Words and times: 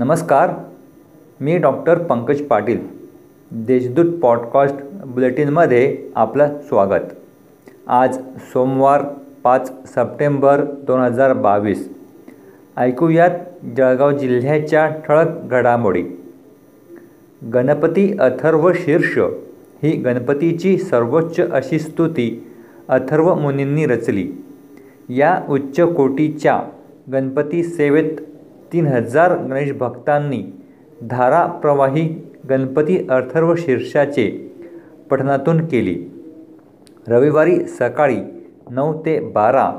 नमस्कार 0.00 0.50
मी 1.40 1.58
doctor 1.58 1.98
Pankaj 1.98 2.42
Patil 2.42 2.78
Deshdoot 3.50 4.20
podcast 4.20 4.76
बुलेटिनमध्ये 5.06 5.98
आपलं 6.14 6.58
स्वागत. 6.68 7.12
आज 7.86 8.18
सोमवार 8.38 9.02
पाच 9.44 9.88
सप्टेंबर 9.88 10.60
दोन 10.62 11.00
हजार 11.00 11.32
बावीस. 11.32 11.92
ऐकूयात 12.76 13.30
जळगाव 13.76 14.10
जिल्ह्याच्या 14.10 14.88
ठळक 14.88 15.28
घडामोडी. 15.50 16.04
गणपती 17.54 18.18
अथर्व 18.18 18.72
शीर्ष 18.74 19.18
ही 19.82 19.96
गणपतीची 19.96 20.78
सर्वोच्च 20.78 21.40
अशी 21.52 21.78
स्तुती 21.78 22.46
अथर्व 22.88 23.34
मुनींनी 23.34 23.86
रचली. 23.86 24.32
या 25.08 25.42
उच्च 25.48 25.80
कोटीच्या 25.80 26.62
गणपती 27.12 27.62
सेवेत 27.62 28.10
तीन 28.72 28.86
हजार 28.86 29.36
गणेश 29.36 29.72
भक्तांनी 29.72 30.42
धाराप्रवाही 31.02 32.06
गणपती 32.50 33.06
अर्थर्व 33.10 33.54
शीर्षाचे 33.58 34.28
पठणातून 35.10 35.64
केली. 35.66 35.94
रविवारी 37.08 37.64
सकाळी 37.64 38.20
नऊ 38.70 38.92
ते 39.06 39.18
बारा 39.34 39.70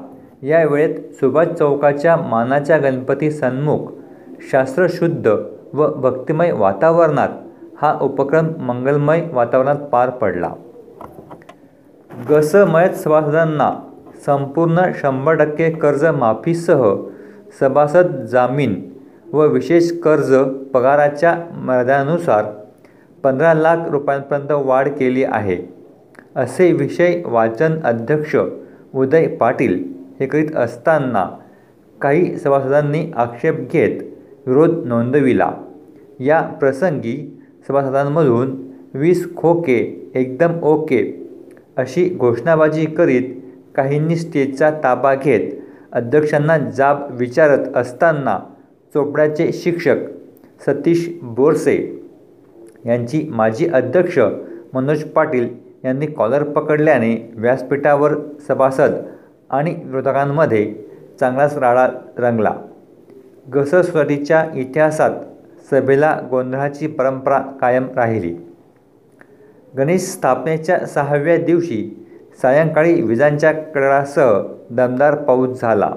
या 0.44 0.64
वेळेत 0.66 0.96
सुभाष 1.14 1.48
चौकाच्या 1.48 2.16
मानाच्या 2.18 2.78
गणपती 2.78 3.32
सन्मुख 3.32 3.92
शास्त्रशुद्ध 4.52 5.28
व 5.74 5.88
भक्तिमय 5.94 6.52
वातावरणात 6.52 7.30
हा 7.78 7.98
उपक्रम 8.02 8.48
मंगलमय 8.60 9.22
वातावरणात 9.34 9.76
पार 9.76 10.10
पडला. 10.10 10.54
गसमयत 12.30 12.96
सभासदांना 12.96 13.72
संपूर्ण 14.26 14.82
शंभर 14.96 15.36
टक्के 15.36 15.70
कर्ज 15.72 16.06
माफीसह 16.06 16.84
सभासद 17.60 18.26
जामीन 18.32 18.76
व 19.34 19.46
विशेष 19.48 19.92
कर्ज 20.04 20.34
पगाराच्या 20.74 21.36
मर्यादानुसार 21.54 22.46
पंधरा 23.24 23.54
लाख 23.54 23.90
रुपयांपर्यंत 23.92 24.52
वाढ 24.66 24.88
केली 24.90 25.24
आहे. 25.24 25.58
असे 26.36 26.72
विषय 26.72 27.22
वाचन 27.26 27.80
अध्यक्ष 27.84 28.36
उदय 28.96 29.28
पाटील 29.28 29.84
हे 30.20 30.26
करीत 30.26 30.56
असताना 30.56 31.26
काही 32.02 32.38
सभासदांनी 32.38 33.12
आक्षेप 33.16 33.60
घेत 33.72 34.02
विरोध 34.48 34.86
नोंदविला. 34.86 35.52
या 36.20 36.42
प्रसंगी 36.60 37.18
सभासदांमधून 37.68 38.56
वीस 38.94 39.36
खोके 39.36 39.78
एकदम 40.16 40.60
ओके 40.64 41.02
अशी 41.78 42.10
घोषणाबाजी 42.20 42.86
करीत 42.86 43.34
काहींनी 43.76 44.16
स्टेजचा 44.16 44.70
ताबा 44.84 45.14
घेत 45.16 45.52
अध्यक्षांना 45.94 46.58
जाब 46.58 47.02
विचारत 47.12 47.76
असताना 47.76 48.40
चोपड्याचे 48.94 49.52
शिक्षक 49.54 49.96
सतीश 50.66 51.10
बोरसे 51.22 51.78
यांची 52.86 53.28
माजी 53.30 53.68
अध्यक्ष 53.68 54.20
मनोज 54.74 55.04
पाटील 55.04 55.48
यांनी 55.86 56.06
कॉलर 56.06 56.44
पकडल्याने 56.44 57.32
व्यासपीठावर 57.36 58.14
सभासद 58.48 58.92
आणि 59.50 59.76
विरोधकांमध्ये 59.86 60.74
चांगलाच 61.20 61.58
राडा 61.58 61.88
रंगला. 62.18 62.54
सोसायटीच्या 63.66 64.46
इतिहासात 64.56 65.12
सभेला 65.72 66.20
गोंधळाची 66.32 66.88
परंपरा 66.88 67.40
कायम 67.62 67.88
राहिली. 67.96 68.36
गणेश 69.78 70.02
स्थापनेच्या 70.02 70.80
सहाव्या 70.86 71.38
दिवशी 71.38 72.08
सायंकाळी 72.42 73.02
विजांच्या 73.02 73.52
कडासह 73.52 74.32
दमदार 74.72 75.16
पाऊस 75.16 75.62
झाला. 75.62 75.92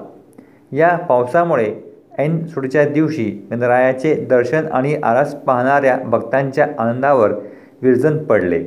या 0.71 0.95
पावसामुळे 0.97 1.73
ऐन 2.17 2.45
सुटीच्या 2.45 2.85
दिवशी 2.85 3.47
गणरायाचे 3.51 4.13
दर्शन 4.29 4.65
आणि 4.71 4.95
आरास 5.03 5.35
पाहणाऱ्या 5.35 5.97
भक्तांच्या 5.97 6.67
आनंदावर 6.79 7.31
विरजन 7.81 8.17
पडले. 8.17 8.63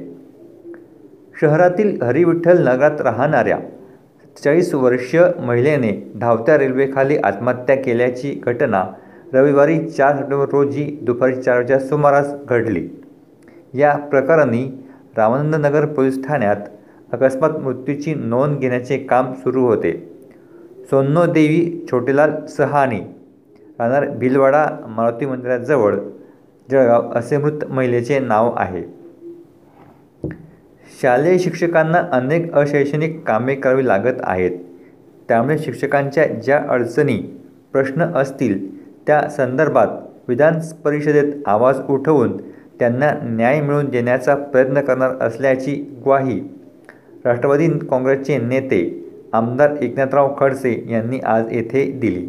शहरातील 1.40 2.02
हरिविठ्ठल 2.02 2.68
नगरात 2.68 3.00
राहणाऱ्या 3.00 3.58
चाळीस 4.44 4.74
वर्षीय 4.74 5.24
महिलेने 5.38 6.12
धावत्या 6.20 6.58
रेल्वेखाली 6.58 7.16
आत्महत्या 7.16 7.76
केल्याची 7.76 8.40
घटना 8.46 8.84
रविवारी 9.34 9.78
चार 9.88 10.16
सप्टेंबर 10.16 10.46
रोजी 10.52 10.98
दुपारी 11.02 11.34
चारच्या 11.34 11.78
सुमारास 11.78 12.34
घडली. 12.48 12.88
या 13.74 13.96
प्रकरणी 13.96 14.84
रामानंदनगर 15.16 15.86
पोलीस 15.86 16.26
ठाण्यात 16.28 16.56
अकस्मात 17.12 17.50
मृत्यूची 17.50 18.14
नोंद 18.14 18.58
घेण्याचे 18.58 18.98
काम 18.98 19.32
सुरू 19.32 19.66
होते. 19.66 19.92
सोन्नोदेवी 20.90 21.86
छोटेलाल 21.90 22.46
सहानी 22.46 23.00
राहणार 23.78 24.08
भिलवाडा 24.08 24.66
मारुती 24.86 25.26
मंदिराजवळ 25.26 25.96
जळगाव 26.70 27.12
असे 27.12 27.36
मृत 27.36 27.64
महिलेचे 27.68 28.18
नाव 28.18 28.52
आहे. 28.56 28.82
शालेय 31.02 31.38
शिक्षकांना 31.38 31.98
अनेक 32.12 32.52
अशैक्षणिक 32.52 33.22
कामे 33.26 33.54
करावी 33.54 33.86
लागत 33.88 34.20
आहेत. 34.22 34.50
त्यामुळे 35.28 35.58
शिक्षकांच्या 35.58 36.26
ज्या 36.26 36.62
अडचणी 36.68 37.18
प्रश्न 37.72 38.02
असतील 38.02 38.84
त्या 39.06 39.28
संदर्भात 39.28 39.88
विधान 40.28 40.58
परिषदेत 40.84 41.32
आवाज 41.46 41.80
उठवून 41.88 42.36
त्यांना 42.78 43.10
न्याय 43.22 43.60
मिळवून 43.60 43.88
देण्याचा 43.88 44.34
प्रयत्न 44.34 44.80
करणार 44.80 45.10
असल्याची 45.20 45.74
ग्वाही 46.04 46.40
राष्ट्रवादी 47.24 47.68
काँग्रेसचे 47.68 48.38
नेते 48.38 49.10
आमदार 49.32 49.76
एकनाथराव 49.80 50.34
खडसे 50.38 50.84
यांनी 50.88 51.18
आज 51.18 51.44
येथे 51.50 51.90
दिली. 51.90 52.28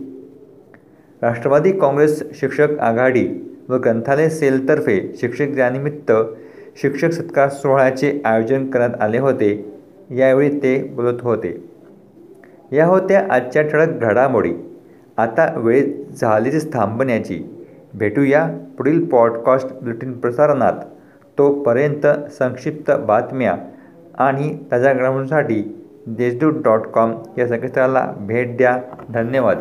राष्ट्रवादी 1.22 1.72
काँग्रेस 1.72 2.24
शिक्षक 2.40 2.80
आघाडी 2.80 3.28
व 3.70 3.76
ग्रंथालय 3.76 4.30
सेलतर्फे 4.30 5.16
शिक्षक 5.18 5.46
दिनानिमित्त 5.46 6.12
शिक्षक 6.82 7.10
सत्कार 7.10 7.50
सोहळ्याचे 7.50 8.22
आयोजन 8.26 8.70
करण्यात 8.72 9.02
आले 9.02 9.18
होते. 9.18 9.80
यावेळी 10.12 10.58
ते 10.58 10.84
बोलत 10.84 11.22
होते. 11.22 11.70
या 12.72 12.86
होत्या 12.86 13.28
आजच्या 13.30 13.62
ठळक 13.62 13.90
घडामोडी. 14.02 14.54
आता 15.18 15.60
वेळ 15.60 15.86
झालीच 16.16 16.74
थांबण्याची. 16.74 17.68
भेटूया 17.94 18.48
पुढील 18.78 19.06
पॉडकास्ट 19.06 19.74
बुलेटिन 19.74 20.14
प्रसारणात. 20.14 20.74
तोपर्यंत 21.38 22.08
संक्षिप्त 22.32 22.92
बातम्या 22.92 23.56
आणि 24.20 24.58
ताज्या 24.72 24.94
घडामोडींसाठी 24.94 25.76
देशदूत 26.08 26.64
डॉट 26.64 26.80
कॉम 26.80 27.12
या 27.38 27.48
संकेतस्थळाला 27.48 28.14
भेट 28.18 28.58
द्या. 28.58 28.78
धन्यवाद. 29.10 29.58